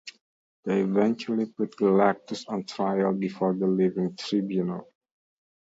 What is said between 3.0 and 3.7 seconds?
before the